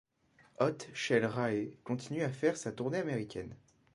Hot 0.57 0.87
Chelle 0.95 1.27
Rae 1.27 1.75
continue 1.83 2.23
à 2.23 2.31
faire 2.31 2.57
sa 2.57 2.71
tournée 2.71 2.97
américaine. 2.97 3.55